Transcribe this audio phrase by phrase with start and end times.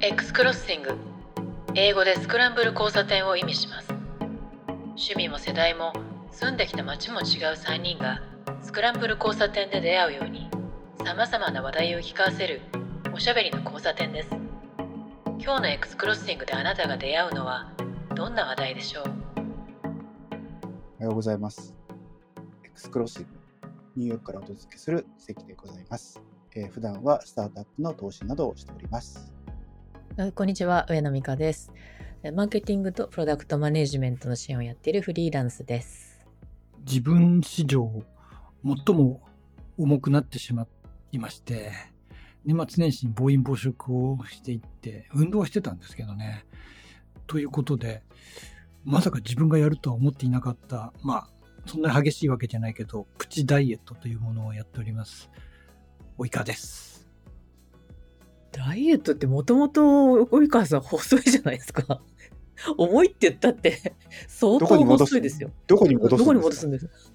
[0.00, 0.96] X クロッシング
[1.74, 3.88] 英語でスクランブル交差点を意味します
[4.90, 5.92] 趣味も世代も
[6.30, 7.24] 住んできた街も違う
[7.54, 8.20] 3人が
[8.62, 10.48] スクランブル交差点で出会うように
[11.04, 12.60] さまざまな話題を聞かせる
[13.12, 14.30] おしゃべりの交差点です
[15.40, 17.72] 今日の X クロッシングであなたが出会うのは
[18.14, 19.04] どんな話題でしょう？
[19.04, 21.76] おはようございます。
[22.64, 23.28] エクスクロッシング、
[23.96, 26.20] ニューヨークからお届けする関でございます。
[26.56, 29.32] えー普段はスタートアップの投資などをしております。
[30.34, 31.72] こんにちは上野美香です
[32.34, 36.26] マーケティングとプロダクトマネジメントの支援をやっているフリーランスです
[36.84, 38.02] 自分史上
[38.64, 39.20] 最も
[39.76, 40.66] 重くなってしま
[41.12, 41.70] いまして、
[42.44, 46.44] 年末年始に暴飲暴食をしていって、運動はしてたんですけどね。
[47.26, 48.02] ということで、
[48.84, 51.28] まさか自分がやるとは思っていなかった、まあ、
[51.66, 55.30] そんなに激しいわけじゃないけど、プチダイエットというものをやっております。
[56.16, 56.87] おいかです。
[58.52, 62.00] ダイエットってもともと及川さん細いじゃないですか。
[62.76, 63.94] 重いって言ったって
[64.26, 65.50] 相当どこに戻す細いですよ。
[65.66, 66.66] どこに戻すどこにんですか？
[66.66, 67.12] 戻すんです？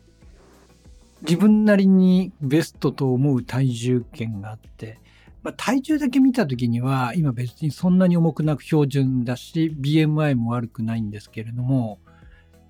[1.21, 4.99] 自分なりにベストと思う体重計があって、
[5.41, 11.99] まあ、体重だけ見たときには、今別にそんなに重くなく標準だし、BMI も悪くないんですけれども、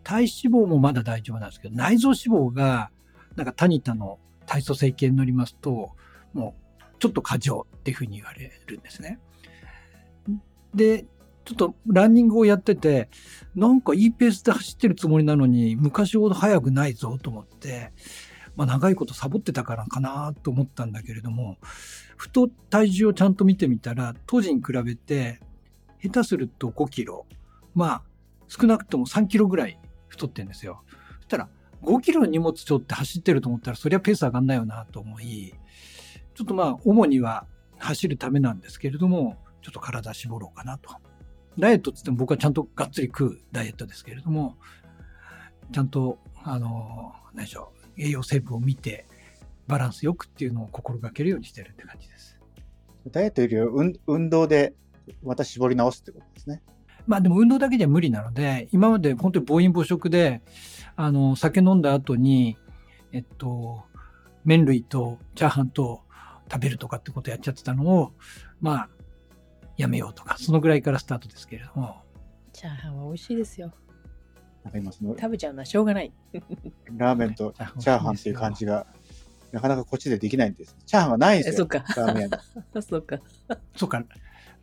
[0.03, 0.27] 体脂
[0.63, 2.91] 肪もまだ大丈夫なんですけど、内臓脂肪が、
[3.35, 5.91] なんかタニタの体組成計に乗りますと、
[6.33, 6.62] もう
[7.03, 9.19] ちょっと過剰っていうふうに言われるんですね。
[10.73, 11.05] で、
[11.43, 13.09] ちょっとランニングをやってて、
[13.55, 17.91] なんかいいペースで走ってるつもりなのに、昔ほど速くないぞと思って、
[18.55, 21.57] まあ、長いことサボってたからかなと思ったんだけれども、
[22.15, 25.41] ふと体重をちゃんと見てみたら、当時に比べて、
[26.01, 27.25] 下手すると5キロ、
[27.75, 28.03] まあ、
[28.47, 30.83] 少なくとも3キロぐらい太ってんですよ。
[31.17, 31.49] そしたら、
[31.81, 35.53] 5キロの荷物背負って走ってると思ったら、そりゃペース上がんないよなと思い、
[36.35, 37.45] ちょっとまあ、主には
[37.77, 40.89] 走るためなんですけれども、ちょっと体絞ろうかなと。
[41.59, 44.57] ダイエットって言っても僕はちゃんとがっつり食うダイエットですけれども、
[45.71, 49.05] ちゃんと、あの、何でしょう、栄養成分を見て、
[49.67, 52.39] バランスよくっていうのを心がけるようにしてるって感じです。
[53.11, 54.73] ダイエットよりは運運動で
[55.23, 56.61] また絞り直すってことですね。
[57.05, 60.41] まあでも運動だけじゃ無理なので、今まで本当に暴飲暴食で、
[60.95, 62.57] あの、酒飲んだ後に、
[63.11, 63.83] えっと、
[64.45, 66.01] 麺類とチャーハンと
[66.51, 68.13] 食べるとかってことやっちゃってたのを、
[68.61, 68.89] まあ、
[69.77, 72.01] やめようとか、そのぐらいからスタートですけれども、
[72.51, 73.73] チャーハンは美味しいですよ
[74.63, 76.13] なんか今その食べちゃうのはしょうがない
[76.95, 78.85] ラーメンとチャーハンっていう感じが、
[79.51, 80.75] なかなかこっちでできないんです。
[80.85, 81.53] チャーハンがないんですよ。
[81.53, 82.29] えそっかラーメン。
[82.81, 83.19] そうか
[83.75, 84.03] そうか。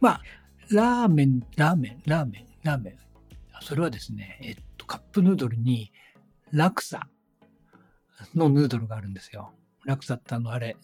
[0.01, 0.23] まあ、
[0.71, 2.99] ラーメン、ラーメン、ラーメン、ラーメン。
[3.63, 5.93] それはですね、えっと、カップヌードルに、
[6.51, 7.09] ラクサ
[8.35, 9.53] のヌードルがあるんですよ。
[9.85, 10.77] ラクサってあの、あれ、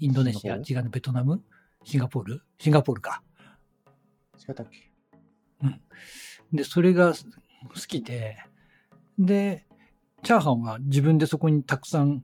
[0.00, 1.42] インドネシア、違う、ベトナム？
[1.84, 2.42] シンガポール？
[2.58, 3.22] シンガポールか。
[4.48, 4.90] 違ったっけ？
[6.52, 7.16] で、それが好
[7.86, 8.38] きで、
[9.18, 9.66] で、
[10.22, 12.22] チャーハンは自分でそこにたくさん、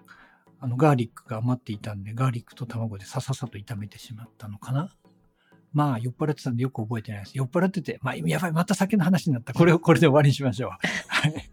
[0.61, 4.95] あの、ガーリックが余っていたんで、ガーリックと卵でさささと炒めてしまったのかな
[5.73, 7.37] まあ、酔っ払ってたんでよく覚えてないです。
[7.37, 9.53] 酔っ払ってて、まあ、やばい、また酒の話になった。
[9.53, 10.71] これを、これで終わりにしましょう。
[11.09, 11.51] はい。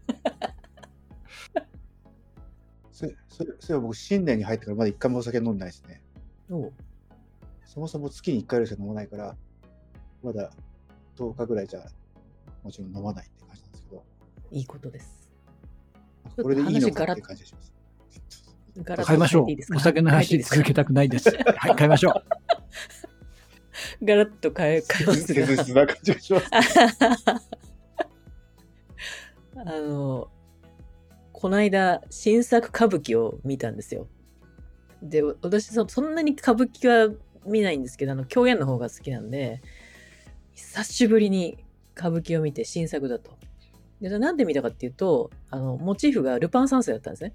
[2.92, 6.01] それ、それ、それは僕新年に入ってからまだ一回もお酒飲んでないですね。
[6.52, 6.72] おう
[7.64, 9.34] そもそも月に一回ぐらいしか飲まないから、
[10.22, 10.50] まだ
[11.16, 11.80] 10日ぐらいじゃ
[12.62, 14.04] もちろん飲まないって感じなんですけど、
[14.50, 15.30] いいことです
[16.36, 17.72] これでいいのかって感じがします。
[18.82, 19.76] ガラッと変えましょう。
[19.76, 21.30] お酒の話続けたくないです。
[21.30, 22.14] はい、変えましょう。
[24.04, 26.50] ガラッと変え変えます切が実な感じがします。
[29.54, 30.28] あの、
[31.32, 34.06] この間、新作歌舞伎を見たんですよ。
[35.02, 37.14] で、私そ、そんなに歌舞伎は
[37.44, 39.60] 見ないんですけど、あの、狂言の方が好きなんで、
[40.54, 41.58] 久しぶりに
[41.96, 43.32] 歌舞伎を見て新作だと。
[44.00, 47.34] で、なんで見たかっていうと、あの、モチーフがルパン三世だったんですね。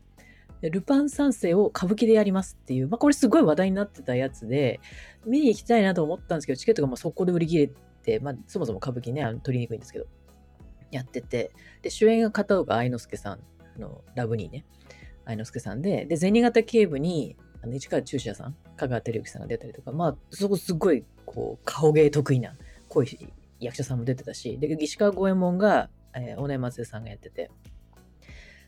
[0.61, 4.79] でルパン三世を歌舞伎でやりますっていう、まあ、これすごい話題になってたやつで、
[5.25, 7.69] 見に行きたいなと思ったんですけど、チケットがまあ速攻で売り切れ
[8.03, 10.05] て、まあ、そもそも歌舞伎ね、あの取りにくいんですけど、
[10.91, 13.39] やってて、で、主演が片岡愛之助さん、
[13.75, 14.65] あのラブニーね、
[15.25, 22.55] 愛之助さんで、で、銭形警部に、あの市川中車さん、香川照之さんが出たりとか、まあ、そこすごい、こう、顔芸得意な、
[22.89, 27.51] 濃い役者さんも出てたし、で、石川五右衛門が、えー、尾上松江さんがやってて、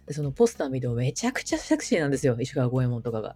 [0.07, 3.35] で、そのポスター見てもめちゃくちゃセクシーなんですよ、石川五右衛門とかが。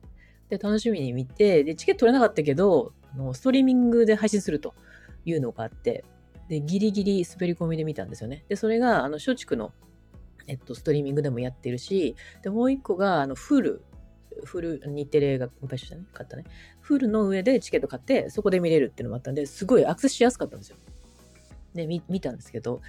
[0.50, 4.74] で、楽しみに見て、で、チケット取れなかったけど、あのストリーミングで配信すると
[5.26, 6.04] いうのがあって、
[6.50, 8.44] で、ギリギリ滑り込みで見たんですよね。
[8.50, 9.72] で、それが、あの、松竹の、
[10.48, 13.84] えっと、ストリーミングでもやってるし、で、もう一個が、あの、フール
[14.44, 16.46] フル、日テレが買収したね、買ったね。
[16.82, 20.78] フルの上でチケット買って、そこで見れるっていうのもあったんで、すごいアクセスしやすかったんですよ。
[21.74, 22.82] で、見たんですけど、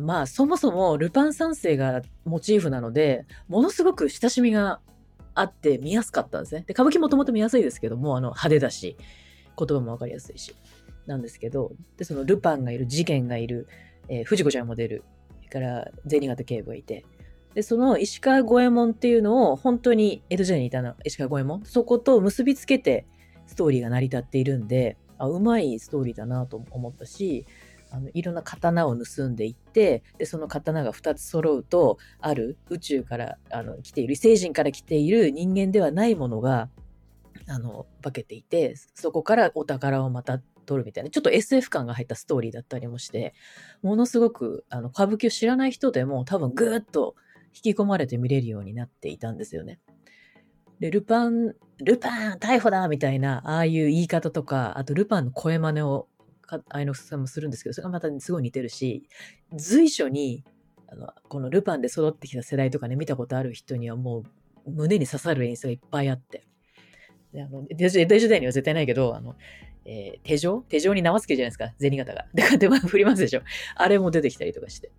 [0.00, 4.80] まあ、そもそもルパン三世がモチーフなので、ものすごく親しみが
[5.34, 6.64] あって見やすかったんですね。
[6.66, 8.96] で、歌舞伎もともと見やすいですけども、あの、派手だし、
[9.58, 10.54] 言葉もわかりやすいし、
[11.06, 13.68] なんですけど、で、そのルパンがいる、事件がいる、
[14.08, 15.02] えー藤子ちゃんも出る、
[15.36, 17.04] それから銭形警部がいて、
[17.54, 20.94] で、その石川五右衛門っていうのを本当に江戸時代にいたの。
[21.04, 23.06] 石川五右衛門、そこと結びつけて
[23.46, 27.46] ストーリーが成り立っているんで、あ、うまいストーリーだなと思ったし、
[27.94, 36.68] あのいろんな刀を盗んでいってでその刀が2つ揃うとある宇宙からあの来ている異星人から来ている人間ではないものが
[37.46, 41.10] あの化けていてそこからお宝をまた取るみたいな。
[41.10, 43.34] ちょっと SF 感が入ったストーリーだったりもして
[43.82, 47.14] ものすごくあの歌舞伎を知らない人でも多分ぐーっと
[47.54, 49.80] 引き込まれて見れるようになっていたんですよね。
[50.80, 56.08] で、ルパン、ルパン逮捕だみたいな、ああいう言い方とか、あとルパンの声真似を
[56.68, 59.08] 愛之助さんもするんですけど、それがまたすごい似てるし、
[59.56, 60.44] 随所に、
[60.88, 64.24] あの、このルパンで育ってきた世代とかね、見たことある人にはも
[64.66, 66.46] う胸に刺さる演出がいっぱいあって。
[67.32, 69.36] で、あの、江戸時代には絶対ないけど、あの、
[69.86, 72.26] えー手錠手錠に縄つけるじゃないですか、銭形が。
[72.32, 73.42] で、こうやってまあ振りますでしょ。
[73.74, 74.90] あれも出てきたりとかして。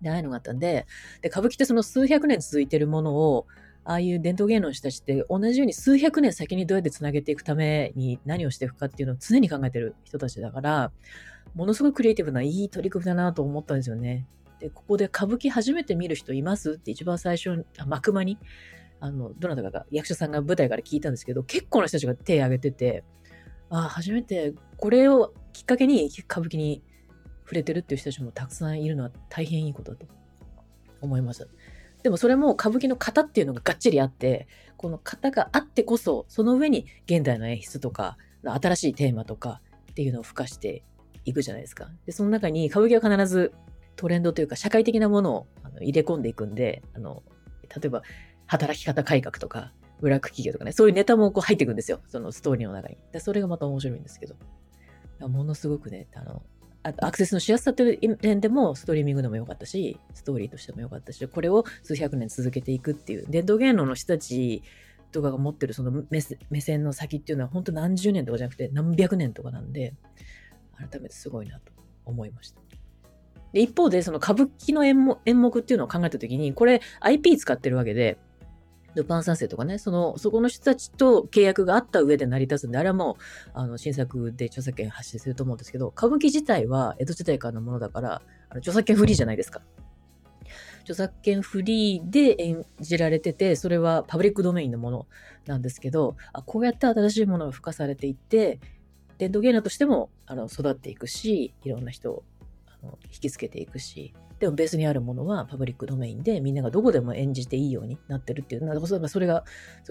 [0.00, 0.86] で、ああいうのがあったんで、
[1.22, 3.46] で、歌舞伎ってその数百年続いてるものを、
[3.84, 10.92] ああいう伝統芸能の人たちって同じように数百年先にどうやってつなげていくために何をしていくかっていうのを常に考えてる人たちだから、
[11.54, 14.26] ものすごいクリエイティブないい取り組みだなと思ったんですよね。
[14.60, 18.38] で、ここで歌舞伎初めて見る人いますって一番最初に、幕間に、
[19.00, 23.04] あの、どなたかが、役者さんが舞台から聞いたんですけど、結構な人たちが手を挙げてて、
[23.70, 26.82] ああ、初めてこれをきっかけに歌舞伎に
[27.50, 30.06] 触れてるっていう人たちもたくさんいるのは大変いいことだと
[31.00, 31.46] 思いました。
[32.04, 39.60] でもそれも歌舞伎の型っていうのががっちりあって、この型があってこそ、その上に現代の演出とか、新しいテーマとか
[39.90, 40.84] っていうのを付加して
[41.24, 41.90] いくじゃないですか。
[42.06, 43.52] で、その中に歌舞伎は必ず
[43.96, 45.46] トレンドというか社会的なものを
[45.80, 47.24] 入れ込んでいくんで、あの、
[47.74, 48.02] 例えば
[48.46, 52.00] 働き方改革とか、ブラック企業とかね、そういうネタもこう入っていくんですよ。
[52.06, 52.98] そのストーリーの中に。
[53.12, 54.36] でそれがまた面白いんですけど。
[55.28, 56.42] ものすごくね、あの、
[56.82, 64.62] あとアクセスのしやすさという点でもストリーミングでも良かったし、ストーリーとしても良かったし、これを数百年続けていくっていう、伝統芸能の人たち
[65.12, 69.94] とかが持ってるその目線の先っていうのは本当何十年とかじゃなくて何百年とかなんで、
[70.76, 71.72] 改めてすごいなと
[72.06, 72.60] 思いました。
[73.52, 78.16] で、一方でその歌舞伎の演目演目っていうのを考えたときに、これ IP 使ってるわけで、
[78.94, 89.62] ルパン三世とかね、その、そこの人たちと契約があった上で成り立つんで、あれはもう、あの、新作で著作権発信すると思うんですけど、歌舞伎自体は江戸時代からのものだから、あの著作権フリーじゃないですか。
[90.82, 95.06] 著作権フリーで演じられてて、それはパブリックドメインのもの
[95.46, 98.58] なんですけど、あこうやって新しいものが付加されていって、
[99.18, 102.24] 伝統芸能としてもあの育っていくし、いろんな人を
[102.66, 109.44] あの引きつけていくし、でもベースにあるものはパブリックドメインでみんながどこでも演じていいようになってるっていう、なんかそれが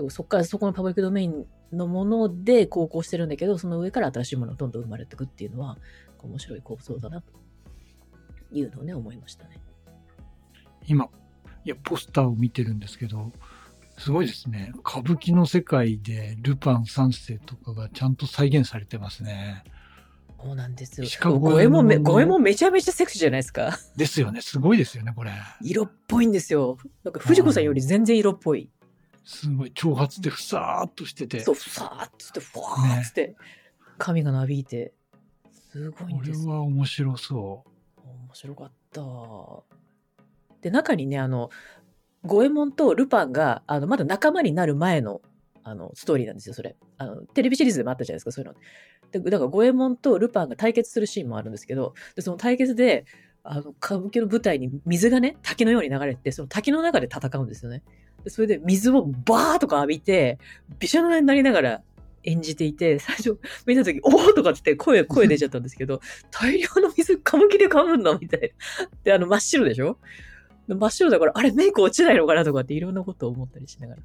[0.10, 5.78] そこからそこのパブリックドメインのもので航行してるんだけど、その上から新しいものがどんどん生まれていくっていうのは
[6.24, 7.32] 面白い構造だなと
[8.52, 9.62] いうのをね、思いましたね。
[10.88, 11.08] 今、
[11.64, 13.32] いや、ポスターを見てるんですけど、
[14.00, 14.72] すごいですね。
[14.80, 19.64] 歌舞伎の世界でルパン三世とかがちゃんと再現されてますね。
[20.42, 21.08] そうなんですよ。
[21.08, 23.78] しかも五右衛門め、五五右衛門めちゃめちゃセクシーじゃないですか。
[23.98, 24.42] ですよね。
[24.42, 25.32] すごいですよね、これ。
[25.62, 26.78] 色っぽいんですよ。
[27.04, 28.70] なんか藤子さんより全然色っぽい。
[29.26, 29.72] すごい。
[29.74, 31.42] 長髪でふさーっとしてて。
[31.42, 33.36] そう、ふさーっつって、ふわーっつって、
[33.98, 34.94] 髪がなびいて、
[35.72, 36.52] すごいんこれですよ。
[36.52, 37.64] は面白そ
[38.04, 39.02] 面白かった。
[40.62, 41.50] で、中にね、あの、
[42.24, 45.22] 五右衛門とルパンが、あの、まだ仲間になる前の、
[45.64, 46.76] あの、ストーリーなんですよ、それ。
[46.98, 48.58] あの、テレビシリーズでもあったじゃないですか、そういうの。
[49.12, 53.06] で、だから、五右衛門とルパンが対決するシーンもあるんですけど、で、その対決で、
[53.44, 57.84] あの、歌舞伎の舞台に水がね、滝のように流れて、その滝の中で戦うんですよね。
[58.24, 60.38] で、それで水をバーッとか浴びて、
[60.80, 61.82] びしょ濡れになりながら
[62.24, 66.02] 演じていて、最初見た時、おーとかって言って声、声出ちゃったんですけど、
[66.32, 68.48] 大量の水歌舞伎で噛むんだみたいな。
[69.04, 69.98] で、あの、真っ白でしょ？
[70.68, 74.02] で真っ白だから、あれ、メイク落ちないのかなとかっていろんなことを思ったりしながら。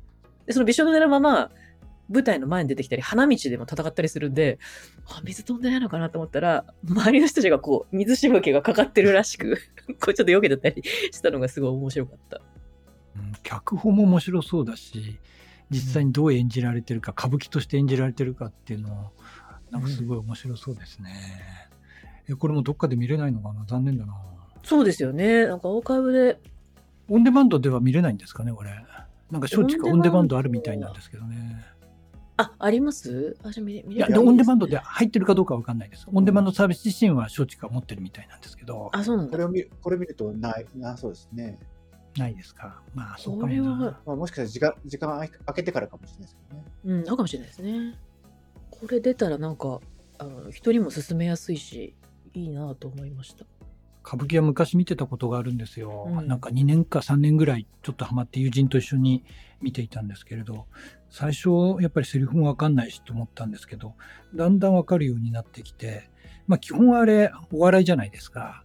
[0.47, 1.51] で、そのびしょ濡れのまま、
[2.09, 4.59] 舞台の前に出てきたり、花道でも戦ったりするんで、
[5.07, 9.59] あ、水飛んでないのかなと思ったら、周りの人たちがこう、水しぶきがかかってるらしく、
[10.01, 12.37] こうちょっと避けてたりしたのがすごい面白かった。
[12.37, 12.41] う。
[13.19, 15.19] うん脚本も面白そうだし、
[15.71, 19.11] 実際にどう演じられてるか、歌舞伎として演じられてるかっていうのは、
[19.71, 21.11] なんかすごい面白そうですね。
[22.29, 23.65] え、これもどっかで見れないのかな？
[23.67, 24.15] 残念だな。
[24.63, 25.47] そうですよね。
[25.47, 26.39] なんかアーカイブで、
[27.09, 28.71] オンデマンドでは見れないんですかね、これ。
[29.31, 31.65] なんか松竹オンデマンドあるみたいなんですけどね。
[32.37, 33.37] あ、あります？
[33.43, 36.07] あ、じゃあ見れ見いや、れるでオンデマンドで入ってるかどうかわかんないです。
[36.13, 39.33] オンデマンドサービス自身は松竹が持ってるみたいなんですけど、あ、そうなんだ。
[39.33, 41.59] これを見るこれ見るとないなそうですね。
[42.17, 42.81] ないですか。
[42.95, 44.01] まあ、そうかこれはもな。
[44.07, 46.65] まあ、もしかしたら時間時間空けてからかもしれないですけどね。
[46.85, 47.99] うん、あるかもしれないですね。
[48.71, 49.81] これ出たらなんか、
[50.19, 51.95] あの人にも勧めやすいし、
[52.35, 53.47] いいなと思いました。
[54.07, 56.07] 歌舞伎は昔見てたことがあるんですよ。
[56.09, 59.25] うんなんか2年か3年ぐらいちょっとハマって友人と一緒に
[59.63, 60.67] 見ていたんですけれど、
[61.15, 63.95] 最初やっぱりセリフもわかんないしと思ったんですけど、
[64.35, 66.11] だんだんわかるようになってきて、
[66.49, 68.65] まあ基本はあれお笑いじゃないですか。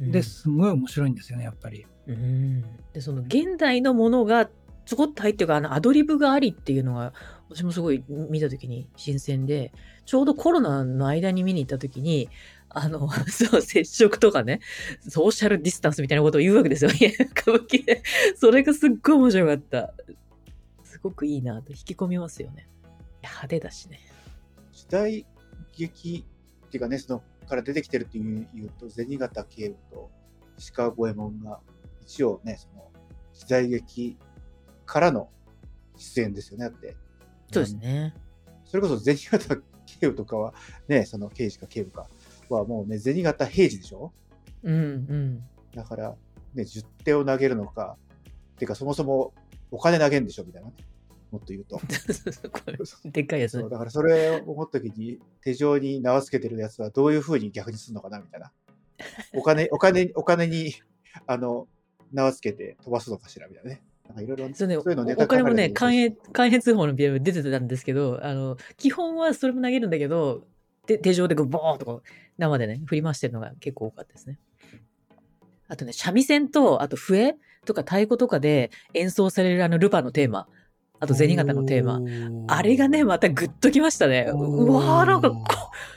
[0.00, 1.84] で、すごい面白いんですよね、やっぱり。
[2.06, 2.62] うん、
[2.94, 4.48] でその現代のものが
[4.86, 7.12] ちょこっと入ってるかあのアドリブがありっていうのが
[7.50, 9.70] 私もすごい見た時に新鮮で
[10.06, 12.30] ちょうどコロナの間に見に行った時に
[12.70, 14.60] あの そう接触とかね
[15.06, 16.90] ソーシャルディスタンスみたいなことを言うわけですよ。
[16.90, 18.02] いや歌舞伎で。
[18.36, 19.94] それがすっごい面白かった。
[19.98, 20.14] す
[21.02, 22.68] ごくいいなと引き込みますよね。
[23.22, 24.00] 派手だしね。
[24.72, 25.26] 時代
[25.76, 26.24] 劇
[26.66, 30.10] っていうかね、そのから出てきてるっていう言うと、銭形警部と
[30.58, 31.60] 石川五右衛門が
[32.02, 32.90] 一応ね、その
[33.32, 34.16] 時代劇
[34.86, 35.28] からの
[35.96, 36.96] 出演ですよね、だって。
[37.52, 38.14] そうですね。
[38.64, 40.54] それこそ銭形警部とかは、
[40.86, 42.08] ね、その刑事か警部か
[42.48, 44.12] はもうね、銭形平次でしょ？
[44.62, 45.44] うんうん。
[45.74, 46.14] だから、
[46.54, 47.96] ね、10手を投げるのか、
[48.56, 49.34] てかそもそも
[49.70, 50.44] お金投げんでしょ？
[50.44, 50.74] みたいなね。
[51.30, 51.80] もっと言うと。
[53.10, 58.52] でっかいやつだからそれを思った時に、手錠に縄付けてるやつはどういう風に逆にするのかなみたいな。
[59.34, 60.74] お金、お金、お金に、
[61.26, 61.68] あの、
[62.12, 63.82] 縄付けて飛ばすのかしらみたいなね。
[64.08, 70.44] なんかいろいろ、そうね、いうのネおお金もね、関越、関越通報の BM 出てたんですけど、あの、基本はそれも投げるんだけど、
[70.86, 72.08] で手錠でこうボーンとこう
[72.38, 74.38] 生でね、振り回してるのが結構多かったですね。
[75.68, 80.48] あとね、三味線と、あと笛とか太鼓とかで演奏されるあのルパンのテーマ、
[81.00, 82.00] あと銭形のテーマ。
[82.54, 84.26] あれがね、またグッときましたね。
[84.30, 85.46] うわーなんかこう、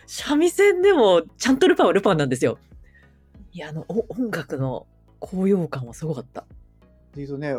[0.08, 2.58] 三味線でもちゃんとルパンはルパンなんですよ。
[3.52, 4.88] いや、あの、お音楽の
[5.20, 6.42] 高揚感はすごかった。
[7.16, 7.54] で言うとね、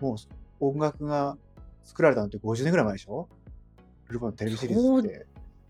[0.00, 0.16] もう
[0.60, 1.36] 音楽が
[1.82, 3.28] 作られたのって50年ぐらい前でしょ？
[4.08, 5.26] ルパンのテレビシリーズって。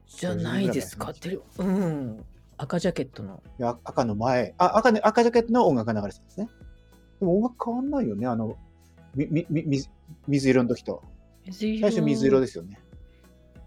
[0.06, 1.14] じゃないですか。
[1.14, 2.24] てるうん。
[2.58, 3.42] 赤ジャケットの。
[3.58, 6.48] いや赤の前、あ赤ね、赤ジャケットの音楽が流れてたんですね。
[7.20, 8.56] でも音楽変わんないよね、あの、
[9.14, 9.88] みみみ水
[10.28, 11.02] 水色の時と。
[11.50, 12.80] 最最初水色ですよね。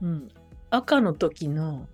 [0.01, 0.29] うん。
[0.69, 1.87] 赤の時の、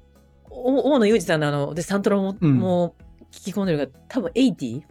[0.50, 4.84] お大野裕二さんのあの、で、サントラも、うんもう聞き込んでるから、多分 80?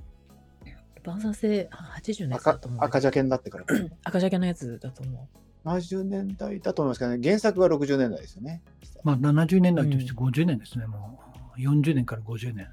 [1.05, 3.65] 晩餐制80のやつだ赤と思うんだけど赤ジャケになってから。
[4.05, 5.29] 赤ジャケのやつだと思
[5.65, 8.63] 70年代だと思いますけどね、原作は60年代ですよね。
[9.05, 11.21] まあ、70年代として50年ですね、も
[11.57, 11.61] う。
[11.61, 12.67] 40年から50年。
[12.67, 12.69] う。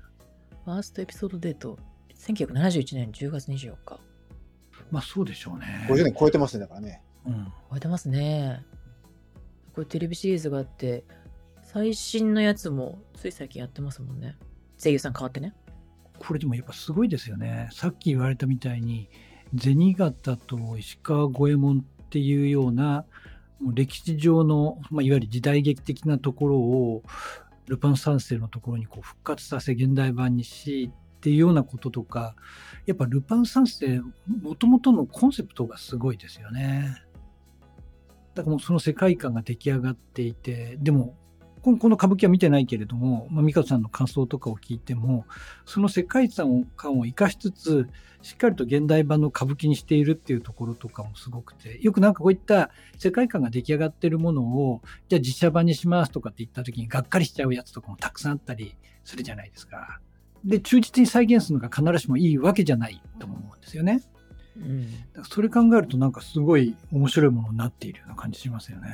[0.65, 1.77] ファーストエピソードデート、
[2.15, 3.99] 1971年10月24日。
[4.91, 5.87] まあ、そうでしょうね。
[5.87, 7.03] 50年超えてますね、だからね。
[7.71, 7.79] うん。
[7.79, 8.63] てますね。
[9.73, 11.03] これテレビシリーズがあって、
[11.63, 14.35] 最新のやつもつい最近やってますもんね。
[14.81, 15.53] 声優さん変わってね。
[16.17, 17.69] これでもやっぱすごいですよね。
[17.71, 19.09] さっき言われたみたいに、
[19.57, 23.05] 銭形と石川五右衛門っていうような、
[23.59, 27.03] もう歴史上の、まあ、いわゆる時代劇的なところを、
[27.67, 32.35] ルパン三世のところにこう復活させ現代版にしっていうようなこととか、
[32.85, 34.01] やっぱルパン三世、
[34.41, 37.03] もともとのコンセプトがすごいですよね。
[38.39, 41.15] だからもうその世界観が出来上がっていて、でも、
[41.61, 45.25] この歌舞伎は見てないけれども、まあ、美香さんの感想とかを聞いても、
[45.65, 47.89] その世界観を生かしつつ、
[48.21, 59.99] しっかりと現代版の歌舞伎にしているっていうところとかもすごくて、よくなんかこういった世界観が出来上がってるものを、じゃあ実写版にしますとかって言った時にがっかりしちゃうやつとかもたくさんあったりするじゃないですか。
[60.45, 64.01] で、忠実に再現するのが必ずしもいいわけじゃないと思うんですよね。
[65.13, 68.89] だからそれ考えるとなんかすごい面白いものになっているような感じしますよね。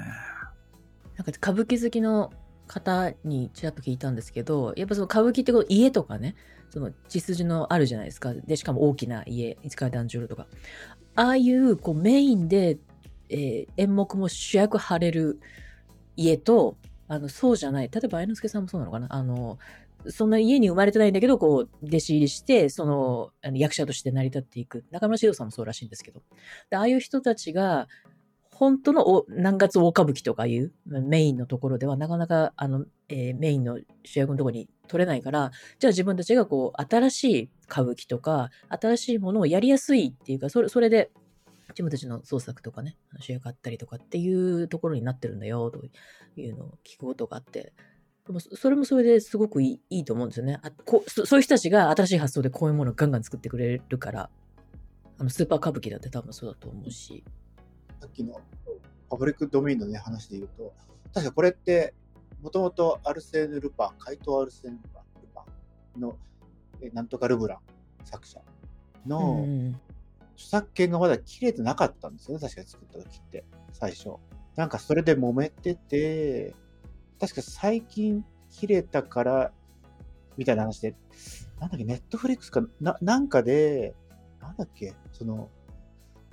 [1.18, 2.32] なんか歌舞伎好きの
[2.68, 6.36] 方にちらっと聞いたんですけど、やっぱその歌舞伎ってこう家とかね、
[6.70, 8.34] その血筋のあるじゃないですか。
[8.34, 10.48] で、しかも大きな家、市川團十郎とか。
[11.16, 12.78] ああいうこうメインで、
[13.30, 15.40] えー演目も主役張れる
[16.18, 17.90] 家と、あの、そうじゃない。
[17.92, 19.60] 例えば、愛之助さんもそうなのかなあの、
[20.10, 24.86] そんな家に生まれてないんだけど、こう、弟子入りして、その、あの役者として成り立っていく。
[24.92, 26.22] 中村獅童さんもそうらしいんですけど。
[26.70, 27.88] でああいう人たちが、
[28.56, 41.12] 本当のお南葛大歌舞伎とかいうメインのところではなかなかあの、えーメインの主役のところに取れないから、じゃあ自分たちがこう新しい歌舞伎とか、新しいものをやりやすいっていうか、それそれで
[41.70, 45.84] 自分たちの創作とかね、主役あったりとかっていうところになってるんだよと
[46.40, 47.74] いうのを聞くことがあって、
[48.28, 51.26] でもそそれもそれですごくいいと思うんですよねあこうそ。
[51.26, 54.30] そういう人たちが新しい発想でこういうものをガンガン作ってくれるから、
[55.20, 57.24] あのスーパー歌舞伎だって多分そうだと思うし。
[58.02, 58.40] さっきの
[59.10, 60.74] パブリックドメインのね、話で言うと、
[61.14, 61.94] 確かこれって、
[62.42, 64.90] もともとアルセーヌ・ルパン、怪盗アルセーヌ・ル
[65.34, 65.46] パ
[65.98, 66.18] ンの、
[66.82, 67.60] えなんとかルブラン
[68.04, 68.42] 作者
[69.06, 69.80] うのん
[70.34, 74.16] 著作権がまだ切れてなかったんですよね、確かに作った時って、最初。
[74.56, 76.56] なんかそれで揉めてて、
[77.20, 79.52] 確か最近切れたから、
[80.38, 80.96] みたいな話で、
[81.60, 83.96] なんだっけ、ネットフリックスかな、なんかで、
[84.42, 85.50] なんだっけ、その、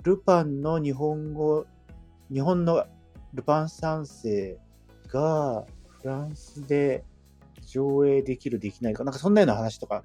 [0.03, 1.65] ルパンの日本語、
[2.31, 2.85] 日本の
[3.33, 4.57] ルパン三世
[5.07, 5.65] が
[6.01, 7.03] フランスで
[7.65, 10.03] 上映できる、できないか、なんかそんなような話とか、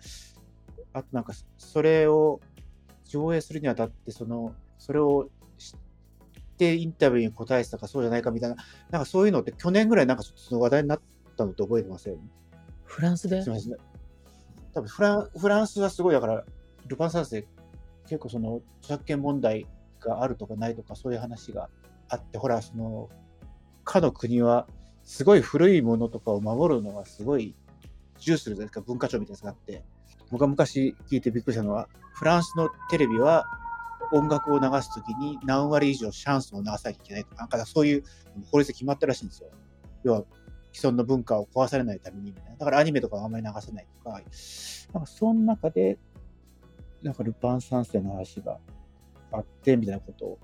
[0.92, 2.40] あとなんかそれを
[3.04, 5.75] 上映するにあたって、その、それを知
[6.58, 8.56] ってインタビューに答えてたかそうじゃないかみたいな、
[8.90, 11.00] なんかそういうのって去年ぐらいなんかちょっとその話題になっ
[11.36, 12.18] たのって覚えてません？
[12.84, 13.42] フランスで？
[13.42, 13.76] すみません。
[14.74, 16.44] 多分フランフランスはすごい、だから、
[16.88, 17.46] ルパン三世、
[18.04, 19.66] 結構その著作権問題
[20.00, 21.68] があるとかないとか、そういう話が
[22.08, 23.08] あって、ほら、その、
[23.84, 24.66] かの国は、
[25.04, 27.54] すごい古いものとかを守るのがすごい
[28.18, 29.84] 重視するじゃないですか、文化庁みたいなやつがあって。
[30.30, 33.46] 僕が昔聞いてびっくりしたのは、フランスのテレビは
[34.12, 38.04] 音楽を流すときに何割以上シャンソンを流さなきゃいけないとか、なんかそういう
[38.50, 39.50] 法律で決まったらしいんですよ。
[40.04, 40.24] 要は、
[40.72, 42.56] 既存の文化を壊されないためにみたいな。
[42.56, 44.20] だからアニメとかはあんまり流せないとか、
[44.92, 45.98] なんかその中で、
[47.02, 48.58] なんかルパン三世の話が
[49.32, 50.38] あって、みたいなことを、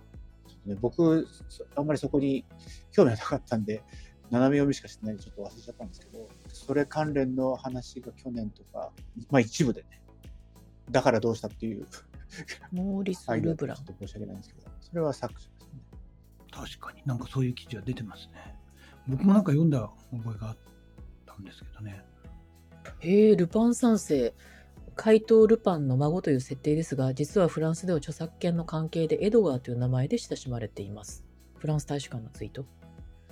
[0.49, 1.29] ちょっとね、僕、
[1.77, 2.45] あんまりそこに
[2.93, 3.83] 興味がなかったんで、
[4.31, 8.91] 斜め読みしかしてないんでちょっと忘れちゃったんですけど、それ関連の話が去年とか、
[9.31, 10.03] まあ一部でね、
[10.91, 11.87] だからどうしたっていう
[12.73, 13.87] モーリス・ルブランちょっ。
[13.87, 15.81] と申し訳ないんですけど、それは作者ですね。
[16.51, 18.57] 確かになんかそういう記事が出てますね。
[19.09, 20.57] 僕もなんか読んだ覚えがあっ
[21.27, 22.05] たんですけどね。
[23.01, 24.35] へえ、ルパン三世。
[24.97, 31.25] 怪盗ルパンの孫という設定ですが、実はフランスでは著作権の関係でエドガーという名前で親しまれています。
[31.59, 32.65] フランス大使館のツイート。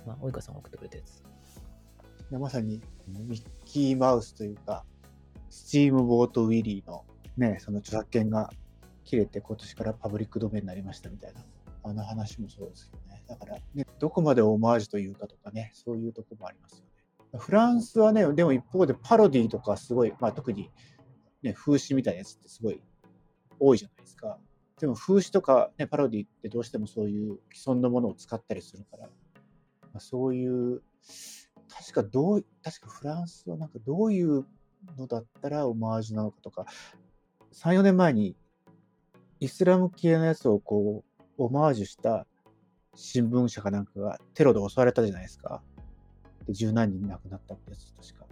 [0.05, 1.19] まあ、及川さんが送ってくれたやつ。
[1.19, 4.83] いやまさにミッキーマウスというか、
[5.49, 7.05] スチームボートウィリーの
[7.37, 8.51] ね、その著作権が
[9.03, 11.45] 切れて今年からパブリックドメになりましたみたいな、
[11.83, 13.23] あの話もそうですよね。
[13.27, 17.39] だから、ね、どこまでオマージュというかとかね、そういうとこもありますよね。
[17.39, 20.69] フランスはね、でも一方でパロディとかすごい、まあ特に
[21.41, 22.79] ね、風刺みたいなやつってすごい
[23.59, 24.37] 多いじゃないですか。
[24.79, 29.09] でも風刺とか、ね、パロディってどうしてもそういう既存のものを使ったりするから、ま
[29.95, 30.81] あ、そういう、
[31.69, 34.45] 確かどう、確かフランスはなんかどういう
[34.97, 36.65] のだったらオマージュなのかとか、
[37.53, 38.35] 3、4年前に
[39.43, 42.25] イスラム系のやつをこう、オマージュした
[42.95, 45.61] 新聞社かなんかがテロで襲われたじゃないですか。
[46.47, 48.25] で、十何人亡くなったってやつ確か。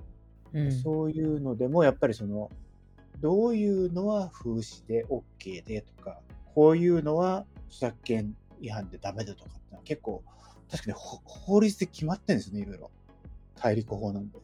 [0.53, 0.71] うん。
[0.71, 2.49] そういうのでも、やっぱりその、
[3.19, 6.21] どういうのは風刺で OK でとか、
[6.55, 10.23] こういうのは著作権違反でダメだとかって結構、
[10.69, 12.89] 確かにほ法律で決まってるんですよね、いろいろ。
[13.55, 14.37] 大陸法なんで。
[14.37, 14.43] こ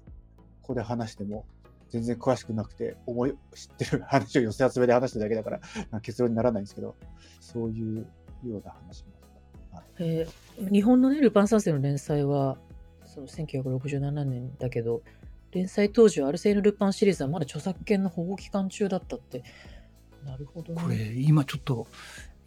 [0.64, 1.46] こで話しても、
[1.90, 5.50] 全然詳しくなくて、思い、知ってる話を寄せ集めで話してるだけだか
[5.92, 6.96] ら、 結論にならないんですけど、
[7.40, 8.08] そういう
[8.46, 9.30] ような話もあっ
[9.72, 9.78] た。
[9.78, 12.58] はいえー日本のね、ルパン三世の連載は、
[13.06, 15.04] その1967年だけど、
[15.52, 19.44] 連載当時はアルセーヌ・ルパンシリーズはまだ著作権の保護期間中だったって。
[20.26, 20.82] なるほどね。
[20.82, 21.88] これ今ちょっと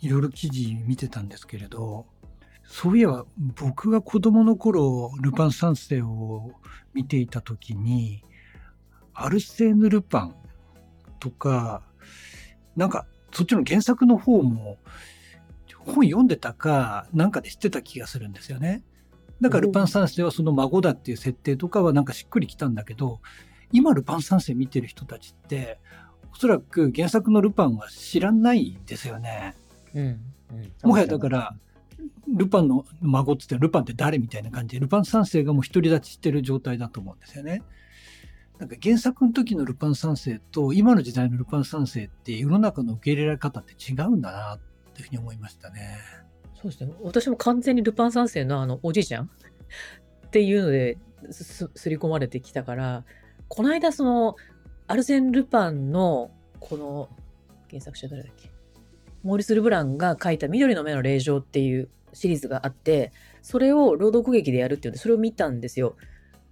[0.01, 2.07] いろいろ記事見てたんですけれど、
[2.65, 3.27] そういえば
[3.57, 6.53] 僕が子供の頃ルパン三世を
[6.95, 8.23] 見ていた時に、
[9.15, 10.35] アルセーヌ・ルパン
[11.19, 11.83] とか、
[12.77, 14.79] なんかそっちの原作の方も
[15.77, 18.83] 本読んでたかなんかで知ってた気がするんですよね。
[19.41, 23.21] だからルパン三世はその孫だっていう設定とかはなんかしっくりきたんだけど、
[23.73, 25.79] 今ルパン三世見てる人たちって、
[26.33, 29.55] おそらく原作のルパンは知らないですよね。
[29.95, 30.05] うん。
[30.05, 30.21] うん。
[30.89, 31.57] もはやだから、
[32.29, 37.63] ルパンの孫って言ってルパンって誰みたいな感じで、ルパン三世がもう独り立ちしてる状態だと思うんですよね。
[38.61, 45.97] なんか原作の時のルパン三世と今の時代のルパン三世って世の中の受け入れられ方って違うんだなっていうふうに思いましたね。
[46.55, 46.93] そうですね。
[47.03, 49.25] 私も完全にルパン三世のあの、おじいちゃん？
[49.25, 50.99] っていうので
[51.31, 53.05] す、すり込まれてきたから、
[53.49, 54.37] この間その、
[54.87, 57.09] アルセン・ルパンの、この、
[57.71, 58.51] 原作者誰だっけ？
[59.23, 65.97] モーリス・ルブランが書いた緑の目の霊場っていうシリーズがあって、それを朗読劇でやるっていうんで、それを見たんですよ。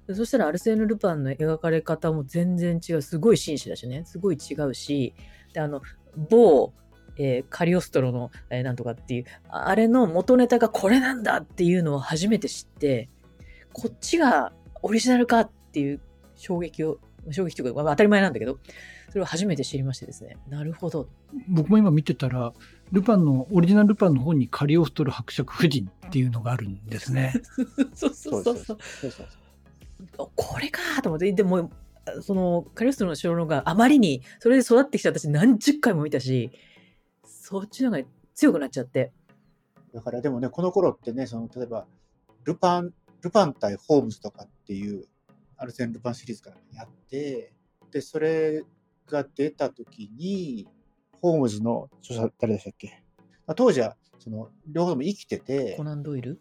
[0.09, 3.03] でそしたらアルセーヌ・ルパンの描かれ方も全然違う。
[3.03, 4.05] すごい紳士だしね。
[4.07, 5.15] すごい違うし、
[5.53, 5.83] で、あの、
[6.31, 6.73] 某、
[7.19, 13.11] えーカリオストロの、えーなんとかっていう、ああれの元ネタがこれなんだっていうのを初めて知って、
[13.75, 16.01] こっちがオリジナルかっていう
[16.37, 16.99] 衝撃を
[17.31, 18.59] 衝撃というか、まあ当たり前なんだけど、
[19.11, 20.39] それを初めて知りましてですね。
[20.49, 21.07] なるほど。
[21.49, 22.55] 僕も今見てたら、
[22.93, 27.35] ルパンの、オリジナルルパンの本にカリオストロ伯爵夫人っていうのがあるんですね。
[27.93, 28.65] そうそうそうそう。
[28.67, 29.27] そうそうそう
[30.17, 31.71] これかと思って、でも、
[32.23, 36.51] その、カリオストロの城のがあまりに、それで育ってきた私何十回も見たし、
[37.25, 39.13] そっちの方が強くなっちゃって。
[39.93, 41.87] だからでもね、この頃ってね、その例えば、
[42.45, 45.07] ルパン、ルパン対ホームズとかっていう、
[45.57, 47.53] アルセン・ルパンシリーズからやって、
[47.91, 48.63] で、それ
[49.07, 50.69] が出た時に、
[51.21, 53.03] ホームズの著者、誰でしたっけ？
[53.47, 56.41] まあ当時は、その、両方とも生きててコ、ナン・ドイル？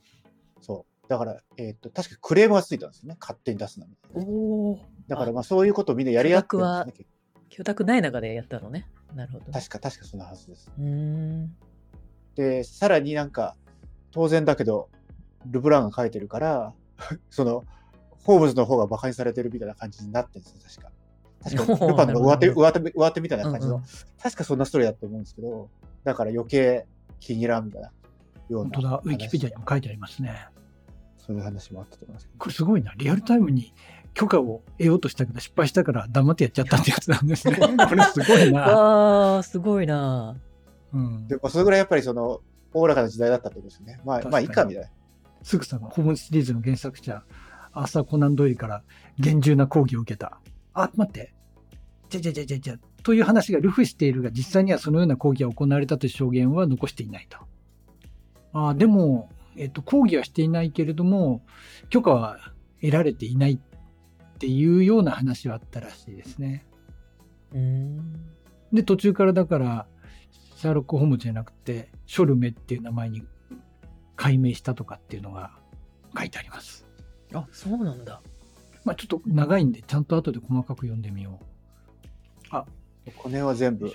[0.62, 0.97] そう。
[1.08, 3.18] だから、えっ、と、確かクレームがついたんですよね。
[3.20, 4.30] 勝手に出すなみたいな。
[4.30, 4.80] おお。
[5.08, 7.06] だからまあそういうことをみんなやり合ってるんですね。
[7.50, 8.88] 許諾ない中でやったのね。
[9.16, 9.52] なるほど。
[9.52, 10.70] 確か、確かそんなはずです。
[10.78, 11.56] うーん。
[12.36, 13.56] で、さらになんか、
[14.12, 14.90] 当然だけど、
[15.46, 16.74] ルブランが書いてるから、
[17.30, 17.64] その、
[18.24, 20.92] ホームズの方が馬鹿にされてるみたいな感じになってるんですよ、確か。
[21.44, 23.88] 確か、ルパンの上手、上手、上手みたいな感じの、うんうん
[24.22, 25.70] 確かそんなストーリーだと思うんですけど、
[26.04, 26.86] だから余計
[27.20, 27.92] 気に入らんみたいな
[28.50, 28.72] ような。
[28.72, 30.48] 本当だ、ウィキペディアにも書いてありますね。
[31.28, 32.40] そういう話もあったと思いますけど。
[32.40, 32.94] これすごいな。
[32.96, 33.74] リアルタイムに
[34.14, 37.58] 許可を得ようとしたけど失敗したから黙ってやっちゃったってやつなんですね。
[37.60, 38.62] これすごいな。
[38.62, 40.38] わあ、すごいな。
[40.94, 42.42] うんで、まあ、それぐらいやっぱりその、
[42.74, 44.00] おおらかな時代だったってことですよね。
[44.06, 44.90] まあ、まあいいか、みたいな。
[45.44, 47.24] すぐさまホームズシリーズの原作者、
[47.74, 48.84] アーサー・コナン・ドイルから
[49.20, 50.40] 厳重な抗議を受けた。
[50.74, 51.34] あ、待って。
[52.10, 57.38] じゃじゃじゃじゃじゃという話がルフしているが、実際にはそのような抗議が行われたという証言は残していないと。
[58.54, 61.44] あでも、えっと、抗議はしていないけれども、
[61.90, 62.38] 許可は
[62.82, 66.66] 得られていないっていうような話はあったらしいですね。
[67.54, 68.00] うーん。
[68.72, 69.88] で、途中からだから、
[70.56, 73.24] シャーロック・ホームズじゃなくて、ショルメっていう名前に
[74.16, 75.52] 改名したとかっていうのが
[76.18, 76.88] 書いてあります。
[77.34, 78.22] あ、そうなんだ。
[78.86, 81.40] まあちょっと長いんで、ちゃんと後で細かく読んでみよ
[83.16, 83.76] この辺は全う。
[83.76, 83.94] 部、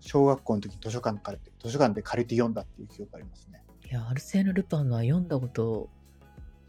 [0.00, 3.62] 小学校の時図書館から、図書館で借りて読んだっていう記憶ありますね。
[3.88, 5.88] いや、アルセーヌ・ルパンのは読んだこと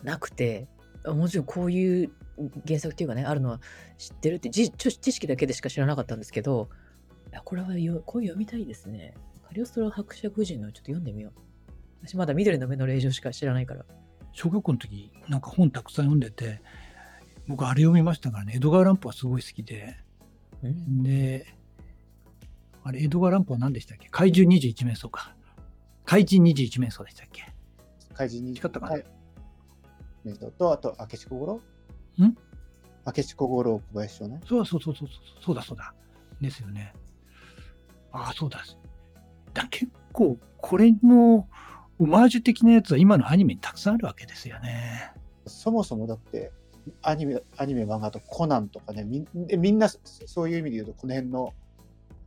[0.03, 0.67] なくて、
[1.05, 2.11] もちろんこういう
[2.67, 3.59] 原作っていうかね、あるのは
[3.97, 6.69] 知ってるって、じ知知識だけでしか知らなかったんですけど、
[7.31, 9.15] いやこれはよこう読みたいですね。
[9.47, 11.39] カリオストロ伯爵夫人のちょっと読んでみよう。
[12.03, 13.85] 私まだ緑の目の令状しか知らないから。
[14.33, 16.61] 小学校の時、なんか本たくさん読んでて、
[17.47, 19.97] 僕あれ読みましたからね、エドガー・ランプはすごい好きで、
[20.61, 21.47] うん、で、
[22.83, 24.09] あれ、エドガー・ランプは何でしたっけ？
[24.09, 25.35] 怪獣21面相か。
[26.07, 27.53] 怪人21面相でしたっけ？
[28.13, 28.53] 怪人に。
[28.53, 28.91] 違ったかな？
[28.93, 29.05] はい
[30.23, 31.55] メイトと、あと、明智小五郎？
[32.25, 32.35] ん？
[33.05, 34.41] 明智小五郎小林少年？
[34.45, 35.93] そうそうそうそうそう、そうだそうだ。
[36.41, 36.93] ですよね。
[38.11, 38.63] ああ、そうだ。
[39.53, 41.47] だ結構、これの
[41.99, 45.11] オマージュ的なやつは今のアニメにたくさんあるわけですよね。
[45.45, 46.51] そもそもだって、
[47.01, 51.53] アニメ、アニメ、漫画とコナンとかね、みみんなそそういう意味で言うと、この辺の、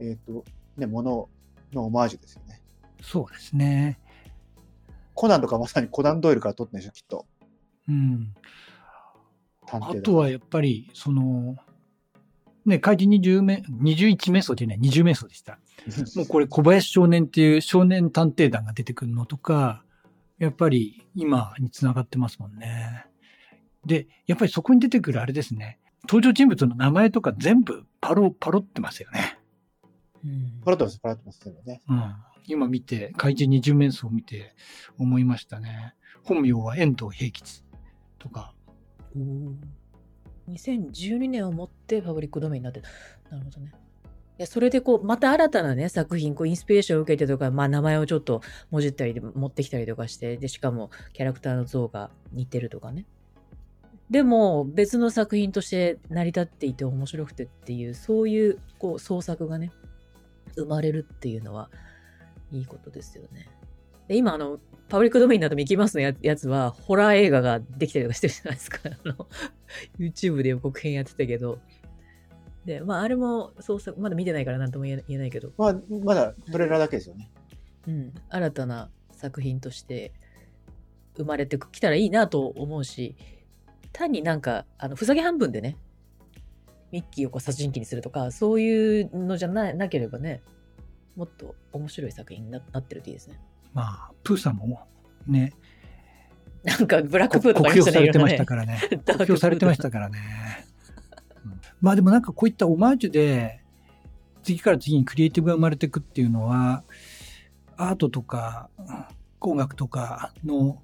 [0.00, 0.44] えっ、と、
[0.76, 1.28] ね、もの
[1.72, 2.59] のオマージュですよね。
[3.02, 3.98] そうですね。
[5.14, 7.26] コナンとかまさにコナンドイルから撮ってんでしょ、きっと。
[7.88, 8.34] うん。
[9.70, 11.56] あとはやっぱり、その、
[12.66, 15.58] ね、怪人20名、21名相じゃない、20名相でした。
[16.16, 19.82] もうこれ小林少年っていう少年探偵団が出てくるのとか、
[20.38, 23.06] やっぱり今につながってますもんね。
[23.86, 25.78] で、やっぱりそこに出てくるあれですね。
[26.08, 29.29] 登場人物の名前とか全部パロ、パロってますよね。
[30.24, 31.82] うんパラッとます、パラッとますよね。
[31.88, 32.14] うん。
[32.46, 34.54] 今見て、怪人20面相を見て
[34.98, 35.94] 思いましたね。
[36.24, 37.64] 本名は遠藤平吉
[38.18, 38.54] とか。
[39.16, 39.54] おー
[40.50, 42.88] 2012年をもってパブリックドメインになってた。
[43.30, 43.72] なるほどね。
[44.38, 53.06] いや、それでこう、また新たなね、作品、こう、インスピレーションを受けてとか、まあ、名前をちょっともじったりで持ってきたりとかして、で、しかも、キャラクターの像が似てるとかね。
[54.08, 59.72] でも、別の作品として成り立っていて面白くてっていう、そういう、こう、創作がね、
[60.56, 61.70] 生まれるっていうのは、
[62.52, 63.48] いいことですよね。
[64.08, 64.58] で、今、あの、
[64.88, 68.78] パブリックドメインなどミキーマウスのややつは、ホラー映画ができたりとかしてるじゃないですか。
[69.04, 69.28] あの、
[69.98, 71.60] YouTube で予告編やってたけど。
[72.64, 77.30] で、まあ、あれも創作、まだ見てないからなんとも言え言えないけど、まあ、まだトレーラーだけですよね。
[77.86, 80.12] うん、新たな作品として
[81.16, 83.16] 生まれてきたらいいなと思うし、
[83.92, 85.76] 単になんか、あの、ふざけ半分でね、
[86.92, 90.42] ミッキーをこう殺人鬼にするとか、そういうのじゃななければね、
[91.16, 93.40] もっと面白い作品にななってるといいですね。
[93.72, 94.86] まあ、プーさんも
[95.26, 95.52] ね、
[96.62, 98.80] なんか、ブラックこプーとか酷評されてましたからね。
[99.38, 100.18] されてましたからね。
[101.44, 103.62] うんまあでもなんかこういったオマージュで、
[104.42, 106.84] 次から次にクリエイティブが生まれていくっていうのは、
[107.76, 108.68] アートとか
[109.40, 110.82] 音楽とかの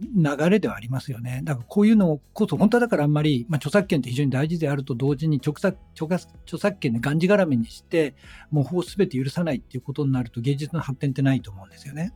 [0.00, 1.42] 流れではありますよね。
[1.44, 8.14] だからこういうのこそ、本当はだからあんまり、まあ、著作権って非常に大事であると同時に著作、著作権でがんじがらめにして、
[8.50, 12.14] もう法すべて許さないっていうことになると芸術の発展ってないと思うんですよね。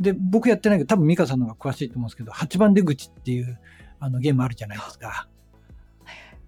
[0.00, 3.58] で、僕やってないけど、多分美香さんの方が詳しいと思うんですけど、8番出口っていう
[4.00, 5.28] あのゲームあるじゃないですか。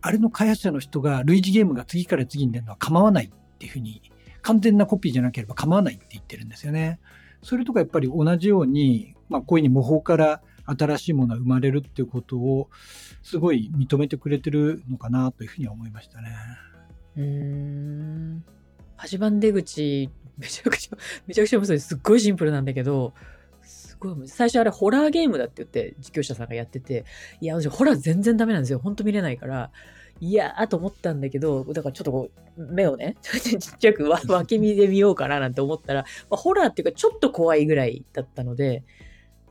[0.00, 4.02] あれの開発者の人が類似ゲームが次から次に出るのは構わないっていうふうに、
[4.42, 6.98] 完全なコピーじゃなければ構わないって言ってるんですよね。
[7.42, 12.70] それとかやっぱり同じように、まあこういうふうに模倣から新しいものが生まれるっていうことを
[13.22, 16.30] すごい認めてくれてるのかなというふうには思いましたね。
[17.16, 18.44] うん。
[18.98, 21.80] 8番出口、めちゃくちゃ、めちゃくちゃ面白い。
[21.80, 23.12] すっごいシンプルなんだけど、
[23.62, 27.04] すごい、最初あれホラーゲームだって言って実況者さんがやってて、
[27.40, 28.78] いや、私ホラー全然ダメなんですよ。
[28.78, 29.70] ほんと見れないから、
[30.20, 38.82] いやーと思ったんだけど、だからちょっとこう、目をね、ちっちゃく 脇見で見ようかななんて思ったら、まあ、ホラーっていうかちょっと怖いぐらいだったので、い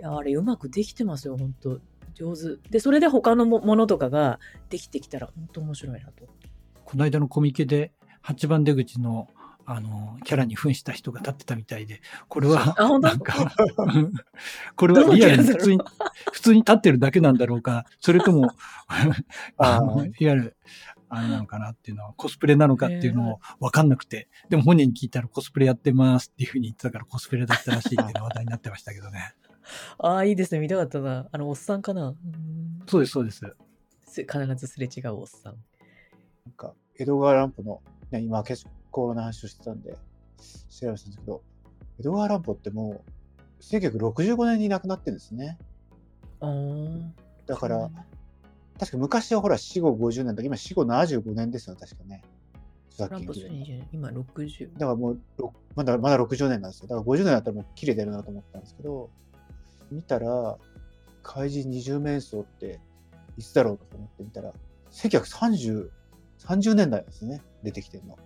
[0.04, 1.80] や、あれうまくできてますよ、本当
[2.14, 2.70] 上手。
[2.70, 4.40] で、それで他のものとかが
[4.70, 6.28] できてきたら本当面白いなと。
[6.86, 7.92] この間のコミケで
[8.24, 9.28] 8番出口の
[9.66, 13.54] あの、キャラに扮した人が立ってたみたいで、これは、なんか、
[14.76, 15.80] これはリアルに普通に、
[16.34, 18.52] 普通に立ってるだけなんだろうか、それとも、
[19.56, 20.58] あの、いわゆる、
[21.08, 29.34] あれなのかなっていうのは、コスプレなのかっていうのを分かんなくて、でも本人に聞いたらコスプレやってますっていうふうに言ってたからコスプレだったらしいっていうの話題になってましたけどね。
[30.00, 30.60] ああ、いいですね。
[30.60, 31.28] 見たかったな。
[31.32, 32.16] あの、おっさんかな？
[32.88, 33.42] そうです、そうです。
[34.06, 35.56] 必ずすれ違うおっさん。
[36.46, 39.98] なんか、江戸川乱歩の、ね、今、結構な話をしてたんで、調
[40.82, 41.42] べたんですけど、
[42.00, 43.12] 江戸川乱歩ってもう、
[43.62, 45.58] 1965年に亡くなってるんですね。
[47.46, 47.90] だから、
[48.80, 52.22] 確か昔はほら死後50年だけど、今死後75年ですよ、確かね。
[52.90, 53.24] さっき
[53.92, 54.74] 今60。
[54.74, 55.20] だからもう、
[55.76, 56.88] まだまだ60年なんですよ。
[56.88, 59.10] だから50年だったらもう切れてるなと思ったんですけど、
[59.92, 60.58] 見たら、
[61.24, 62.80] 怪人二十面相って
[63.38, 64.54] いつだろうと思ってみたら、
[64.92, 65.90] 1930、
[66.40, 68.18] 30年代ですね、出てきてるの。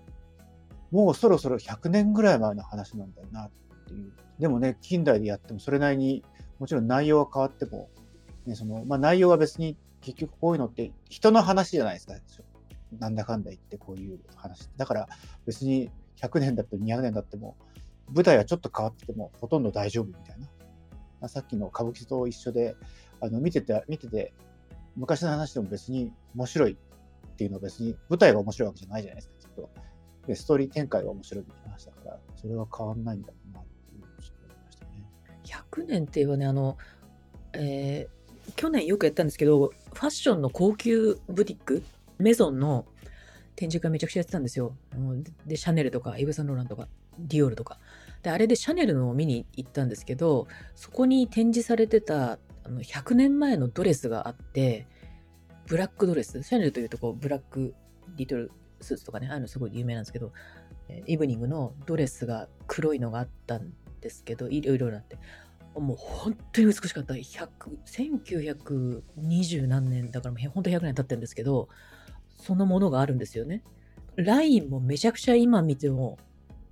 [0.91, 3.51] もうそろそろ100年ぐらい前の話なんだよなっ
[3.87, 4.11] ていう。
[4.39, 6.23] でもね、近代でやってもそれなりに、
[6.59, 7.89] もちろん内容は変わっても、
[8.45, 12.15] ね、その、まあ内容は別に結局こういうのって人の話じゃないですか。
[12.99, 14.69] なんだかんだ言ってこういう話。
[14.77, 15.09] だから
[15.45, 15.91] 別に
[16.21, 17.57] 100年だって200年だっても、
[18.13, 20.47] 舞台はちょっと変わっててもほとんど大丈夫みたいな。
[21.27, 22.75] さっきの歌舞伎と一緒で、
[23.21, 24.33] あの見てて、見てて、
[24.95, 29.69] 昔の話でも別に面白いっていうのは別に舞台が面白いわけじゃないじゃないですか、きっと。
[30.27, 34.91] で、ストーリー展開が面白いって話だから、それは変わんないんだろうなっていうちょっと思いましたね。
[35.43, 36.77] 100年って言えばね、あの、
[37.53, 41.83] えー、去年よくやったんですけど、ファッションの高級ブティック、
[42.17, 42.85] メゾンの
[43.55, 44.75] 展示会めちゃくちゃやってたんですよ。
[45.45, 46.87] で、シャネルとか、イブ・サンローランとか、
[47.19, 47.79] ディオールとか。
[48.27, 52.33] で、あれでシャネルのを見に行ったんですけど、そこに展示されてた
[52.65, 54.85] あの100年前のドレスがあって、
[55.67, 57.73] ブラックドレス、シャネルというとこう、ブラック
[58.17, 60.33] リトルスーツとかね、ああいうのすごい有名なんですけど、
[61.05, 65.17] イブニングのドレスが黒いのがあったんですけど、いろいろなって。
[65.75, 67.13] もう本当に美しかった。
[67.13, 67.47] 100
[67.85, 71.69] 1920何年、だからもう本当100年経ってるんですけど、
[72.39, 73.63] そのものがあるんですよね。
[74.17, 76.17] ラインもめちゃくちゃ今見ても、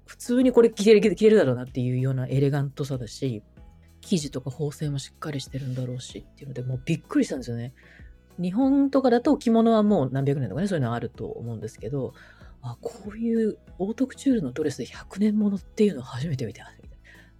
[0.05, 3.43] 普通にこれ着れる、着れるだろうなっていうようなエレガントさだし、
[4.01, 7.73] 生地とか縫製もしっかりしてるんだろうしっていうので、もうびっくりしたんですよね。
[8.39, 12.13] 日本とかだと着物はもう何百年とかね、そういうのあると思うんですけど、
[12.61, 16.71] あ、こういうオートクチュールのドレスで100年ものっていうのを初めて見た。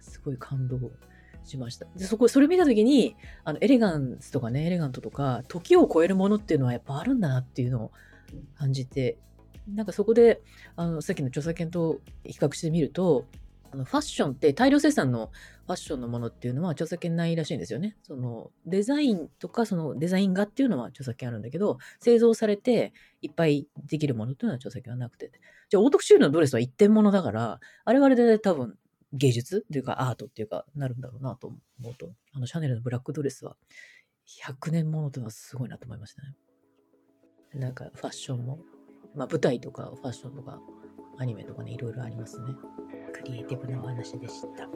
[0.00, 0.78] すごい感動
[1.44, 1.86] しました。
[1.96, 7.92] で、そこ、それ見たときに、あの、エレガンスとかね、エレガントとか、時を超えるものっていうのはやっぱあるんだなっていうのを
[8.56, 9.18] 感じて、
[9.68, 10.42] なんかそこで、
[10.76, 13.26] あの、さっきの著作権と比較してみると、
[13.72, 15.30] あのファッションって大量生産の
[15.66, 17.96] ファッションのものっていうのは著作権ないらしいんですよね。
[18.02, 25.30] そのデザインとかそのデザイン画っていうのは著作権あるんだけど、製造されていっぱいできるものっていうのは著作権はなくて。
[25.68, 28.78] じゃあオートクチュールのドレスは一点物だから、あれはあれで多分
[29.12, 31.48] 芸術っていうかアートっていうかなるんだろうなと
[31.80, 33.56] 思うと、あのシャネルのブラックドレスは
[34.44, 36.36] 100年ものというのはすごいなと思いましたね。
[37.54, 38.60] なんかファッションも、
[39.16, 40.60] まあ舞台とかファッションとか
[41.18, 42.54] アニメとかね、いろいろありますね。
[43.14, 44.68] クリエイティブなお話でした。